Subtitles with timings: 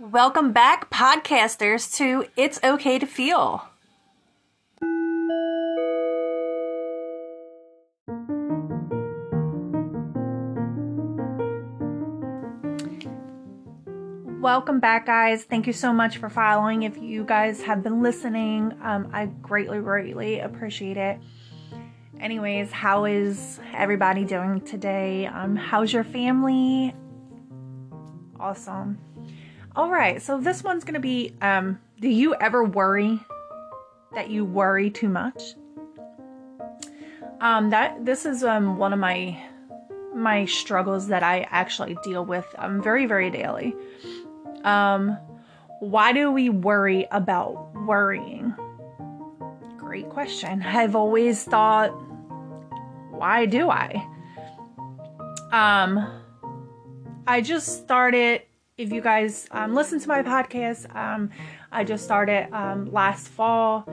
[0.00, 3.68] Welcome back, podcasters, to It's Okay to Feel.
[14.40, 15.42] Welcome back, guys.
[15.42, 16.84] Thank you so much for following.
[16.84, 21.18] If you guys have been listening, um, I greatly, greatly appreciate it.
[22.20, 25.26] Anyways, how is everybody doing today?
[25.26, 26.94] Um, how's your family?
[28.38, 28.98] Awesome.
[29.78, 33.20] All right, so this one's gonna be um, do you ever worry
[34.12, 35.54] that you worry too much?
[37.40, 39.40] Um, that this is um one of my
[40.12, 43.72] my struggles that I actually deal with um very very daily.
[44.64, 45.16] Um,
[45.78, 48.52] why do we worry about worrying?
[49.76, 50.60] Great question.
[50.60, 51.90] I've always thought,
[53.12, 54.04] why do I?
[55.52, 56.04] Um,
[57.28, 58.42] I just started
[58.78, 61.30] if you guys um, listen to my podcast, um,
[61.72, 63.86] I just started um, last fall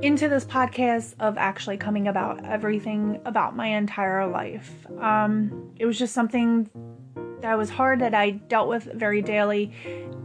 [0.00, 4.86] into this podcast of actually coming about everything about my entire life.
[5.00, 6.70] Um, it was just something
[7.40, 9.72] that was hard that I dealt with very daily,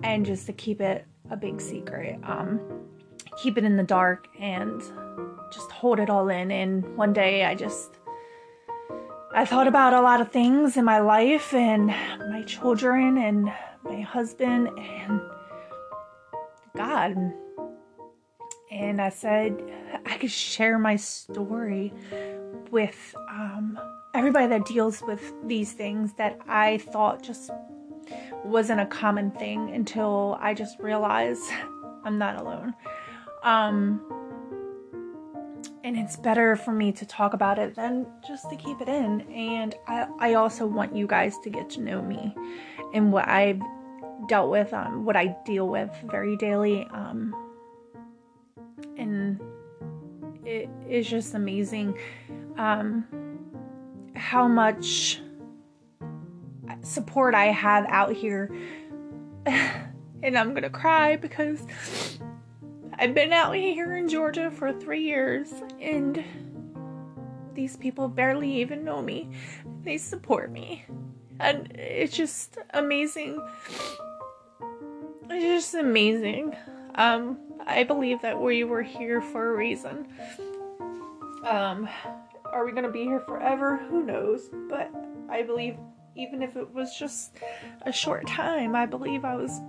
[0.04, 2.62] and just to keep it a big secret, um,
[3.42, 4.80] keep it in the dark, and
[5.52, 6.52] just hold it all in.
[6.52, 7.98] And one day I just
[9.34, 13.52] I thought about a lot of things in my life and my children and
[13.90, 15.22] my husband and
[16.76, 17.34] God.
[18.72, 19.62] And I said
[20.06, 21.94] I could share my story
[22.72, 23.80] with um,
[24.14, 27.52] everybody that deals with these things that I thought just
[28.44, 31.44] wasn't a common thing until I just realized
[32.04, 32.74] I'm not alone.
[33.44, 34.02] Um,
[35.84, 39.22] and it's better for me to talk about it than just to keep it in.
[39.32, 42.36] And I, I also want you guys to get to know me
[42.94, 43.62] and what I've
[44.28, 46.88] dealt with, um, what I deal with very daily.
[46.92, 47.36] Um,
[48.98, 49.40] and
[50.46, 51.98] it is just amazing
[52.58, 53.06] um,
[54.16, 55.22] how much
[56.82, 58.52] support I have out here.
[59.46, 61.66] and I'm gonna cry because
[62.98, 66.24] I've been out here in Georgia for three years and
[67.54, 69.30] these people barely even know me.
[69.84, 70.86] They support me.
[71.40, 73.40] And it's just amazing
[75.30, 76.56] it's just amazing.
[76.96, 80.08] Um, I believe that we were here for a reason.
[81.44, 81.88] Um,
[82.46, 83.78] are we gonna be here forever?
[83.90, 84.50] Who knows?
[84.70, 84.92] But
[85.30, 85.78] I believe
[86.16, 87.36] even if it was just
[87.84, 89.60] a short time, I believe I was,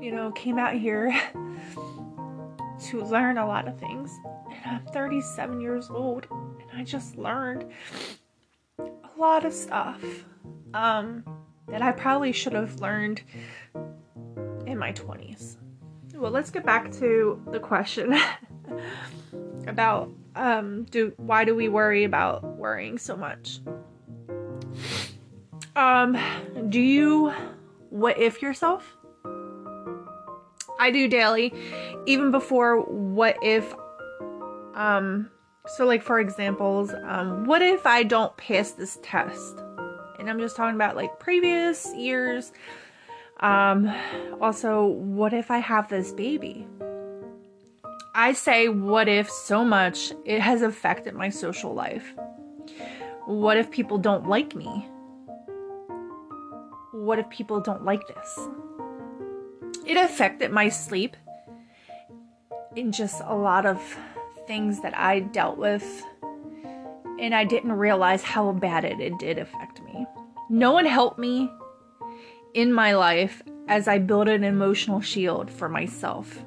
[0.00, 1.18] you know, came out here
[2.86, 4.14] to learn a lot of things.
[4.64, 7.70] And I'm 37 years old, and I just learned
[8.78, 10.02] a lot of stuff
[10.74, 11.24] um,
[11.68, 13.22] that I probably should have learned
[14.66, 15.56] in my 20s.
[16.14, 18.18] Well, let's get back to the question
[19.66, 23.60] about um do why do we worry about worrying so much?
[25.74, 26.16] Um
[26.68, 27.32] do you
[27.90, 28.96] what if yourself?
[30.78, 31.52] I do daily
[32.06, 33.74] even before what if
[34.74, 35.30] um
[35.66, 39.58] so like for examples, um what if I don't pass this test?
[40.18, 42.52] And I'm just talking about like previous years
[43.40, 43.92] um,
[44.40, 46.66] also, what if I have this baby?
[48.14, 52.14] I say what if so much it has affected my social life.
[53.26, 54.88] What if people don't like me?
[56.92, 58.48] What if people don't like this?
[59.84, 61.14] It affected my sleep
[62.74, 63.80] in just a lot of
[64.46, 65.84] things that I dealt with,
[67.20, 70.06] and I didn't realize how bad it, it did affect me.
[70.48, 71.50] No one helped me
[72.56, 76.42] in my life as I build an emotional shield for myself.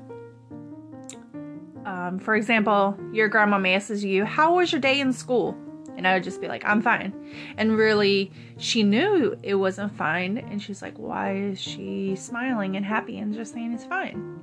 [1.86, 5.56] Um, for example, your grandma asks you, How was your day in school?
[5.96, 7.14] And I would just be like, I'm fine.
[7.58, 10.40] And really, she knew it wasn't fine.
[10.40, 14.36] And she's like, Why is she smiling and happy and just saying it's fine?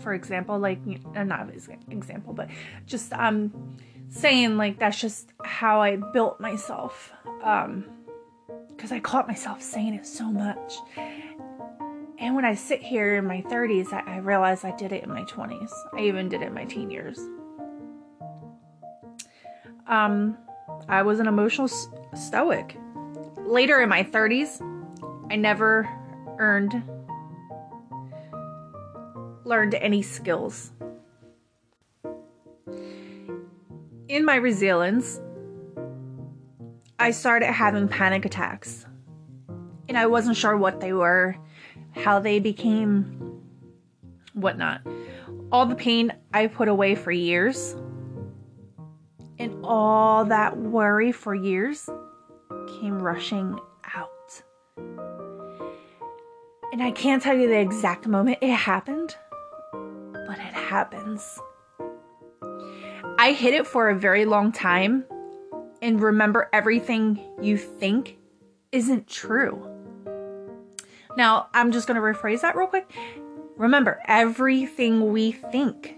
[0.00, 0.80] For example, like,
[1.16, 1.48] uh, not
[1.90, 2.50] example, but
[2.86, 3.76] just um,
[4.10, 7.10] saying, like, that's just how I built myself.
[7.42, 7.86] Um,
[8.82, 10.74] because I caught myself saying it so much.
[12.18, 15.08] And when I sit here in my 30s, I, I realize I did it in
[15.08, 15.70] my 20s.
[15.94, 17.16] I even did it in my teen years.
[19.86, 20.36] Um,
[20.88, 22.76] I was an emotional stoic.
[23.36, 24.60] Later in my 30s,
[25.30, 25.88] I never
[26.40, 26.82] earned
[29.44, 30.72] learned any skills.
[34.08, 35.20] In my resilience,
[37.02, 38.86] I started having panic attacks.
[39.88, 41.34] And I wasn't sure what they were.
[41.96, 43.40] how they became
[44.34, 44.82] whatnot.
[45.50, 47.74] All the pain I put away for years
[49.40, 51.90] and all that worry for years
[52.78, 53.58] came rushing
[53.94, 54.42] out.
[56.72, 59.16] And I can't tell you the exact moment it happened,
[59.72, 61.40] but it happens.
[63.18, 65.04] I hid it for a very long time
[65.82, 68.16] and remember everything you think
[68.70, 69.68] isn't true.
[71.16, 72.90] Now, I'm just going to rephrase that real quick.
[73.56, 75.96] Remember, everything we think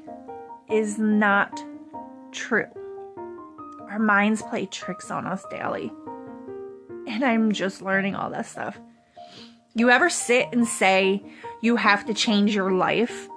[0.69, 1.63] is not
[2.33, 2.67] true.
[3.91, 5.93] Our minds play tricks on us daily.
[7.07, 8.77] And I'm just learning all that stuff.
[9.77, 11.23] You ever sit and say
[11.61, 13.29] you have to change your life?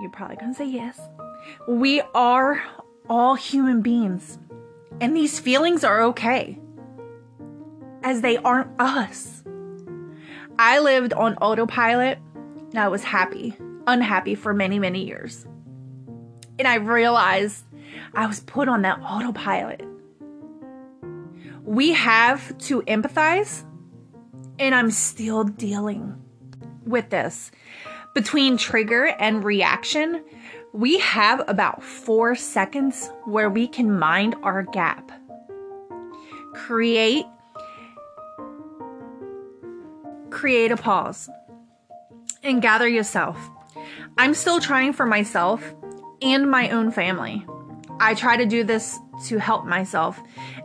[0.00, 1.00] You're probably going to say yes.
[1.66, 2.60] We are
[3.08, 4.38] all human beings.
[5.00, 6.58] And these feelings are okay,
[8.02, 9.42] as they aren't us.
[10.58, 12.18] I lived on autopilot
[12.70, 13.54] and I was happy,
[13.86, 15.46] unhappy for many, many years.
[16.58, 17.64] And I realized
[18.14, 19.82] I was put on that autopilot.
[21.62, 23.64] We have to empathize,
[24.58, 26.20] and I'm still dealing
[26.84, 27.50] with this.
[28.14, 30.24] Between trigger and reaction,
[30.72, 35.10] we have about four seconds where we can mind our gap.
[36.54, 37.24] Create
[40.30, 41.28] create a pause
[42.42, 43.36] and gather yourself.
[44.16, 45.74] I'm still trying for myself
[46.22, 47.44] and my own family.
[48.00, 50.20] I try to do this to help myself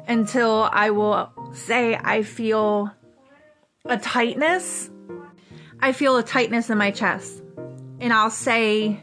[0.07, 2.91] until I will say I feel
[3.85, 4.89] a tightness.
[5.79, 7.41] I feel a tightness in my chest.
[7.99, 9.01] And I'll say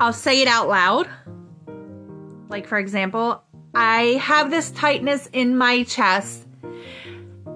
[0.00, 1.10] I'll say it out loud.
[2.48, 3.44] Like, for example,
[3.74, 6.46] I have this tightness in my chest,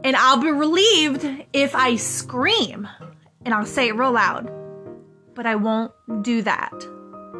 [0.04, 2.86] and I'll be relieved if I scream.
[3.46, 4.52] And I'll say it real loud.
[5.34, 5.92] But I won't
[6.22, 6.72] do that.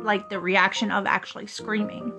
[0.02, 2.10] Like the reaction of actually screaming.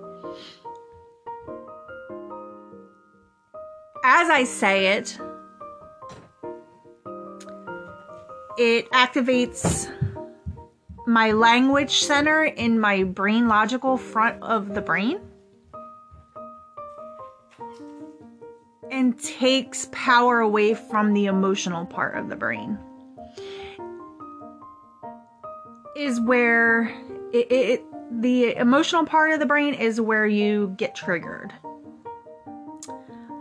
[4.04, 5.18] As I say it,
[8.58, 9.90] it activates
[11.06, 15.20] my language center in my brain logical front of the brain
[18.90, 22.76] and takes power away from the emotional part of the brain
[25.96, 26.92] is where
[27.32, 27.84] it, it,
[28.20, 31.52] the emotional part of the brain is where you get triggered.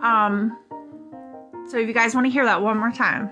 [0.01, 0.57] Um
[1.67, 3.31] so if you guys want to hear that one more time.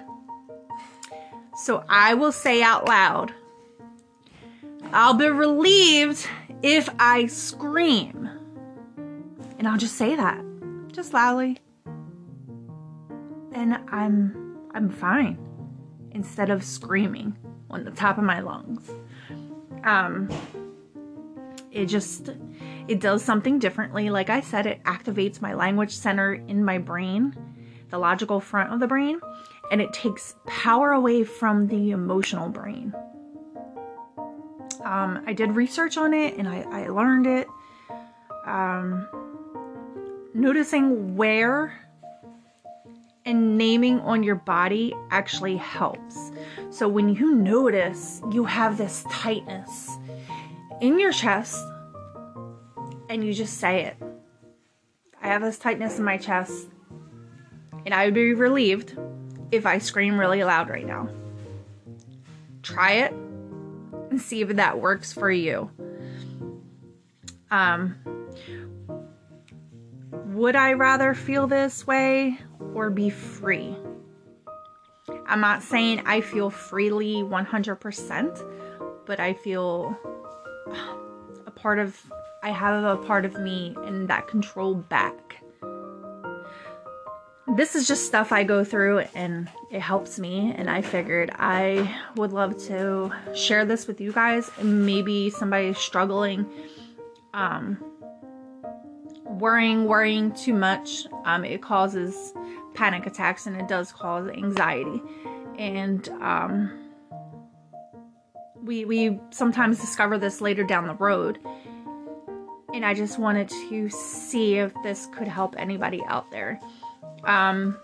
[1.55, 3.31] So i will say out loud
[4.95, 6.29] I'll be relieved
[6.61, 8.29] if I scream.
[9.57, 10.39] And I'll just say that,
[10.91, 11.57] just loudly.
[13.53, 15.39] And I'm I'm fine
[16.11, 17.35] instead of screaming
[17.71, 18.87] on the top of my lungs.
[19.83, 20.29] Um
[21.71, 22.29] it just
[22.87, 24.11] it does something differently.
[24.11, 27.35] Like I said, it activates my language center in my brain,
[27.89, 29.19] the logical front of the brain,
[29.71, 32.93] and it takes power away from the emotional brain.
[34.93, 37.47] Um, I did research on it and I, I learned it.
[38.45, 39.07] Um,
[40.35, 41.79] noticing where
[43.25, 46.31] and naming on your body actually helps.
[46.69, 49.89] So when you notice you have this tightness
[50.79, 51.57] in your chest
[53.09, 53.97] and you just say it,
[55.23, 56.67] I have this tightness in my chest
[57.83, 58.95] and I would be relieved
[59.51, 61.09] if I scream really loud right now.
[62.61, 63.22] Try it
[64.13, 65.71] and see if that works for you.
[67.49, 67.95] Um,
[70.27, 72.37] would I rather feel this way
[72.75, 73.75] or be free?
[75.25, 79.97] I'm not saying I feel freely 100%, but I feel
[81.47, 81.99] a part of,
[82.43, 85.22] I have a part of me and that control back
[87.55, 90.53] this is just stuff I go through and it helps me.
[90.55, 94.49] And I figured I would love to share this with you guys.
[94.61, 96.45] Maybe somebody struggling,
[97.33, 97.83] um,
[99.25, 101.05] worrying, worrying too much.
[101.25, 102.33] Um, it causes
[102.73, 105.01] panic attacks and it does cause anxiety.
[105.57, 106.79] And, um,
[108.55, 111.37] we, we sometimes discover this later down the road.
[112.73, 116.59] And I just wanted to see if this could help anybody out there.
[117.25, 117.77] Um,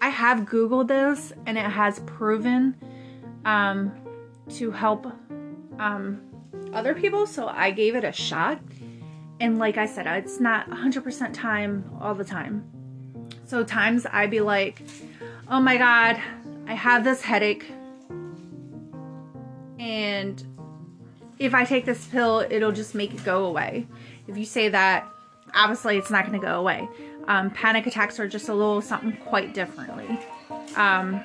[0.00, 2.76] I have Googled this and it has proven
[3.44, 3.92] um,
[4.50, 5.06] to help
[5.78, 6.20] um,
[6.72, 8.60] other people, so I gave it a shot.
[9.40, 12.64] And like I said, it's not 100% time all the time.
[13.46, 14.82] So times I'd be like,
[15.48, 16.20] oh my God,
[16.66, 17.66] I have this headache.
[19.78, 20.42] And
[21.38, 23.86] if I take this pill, it'll just make it go away.
[24.26, 25.06] If you say that,
[25.54, 26.88] obviously it's not going to go away.
[27.28, 30.20] Um, panic attacks are just a little something quite differently.
[30.76, 31.20] Um,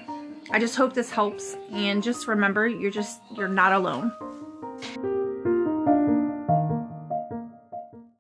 [0.52, 1.56] I just hope this helps.
[1.72, 4.12] And just remember, you're just, you're not alone.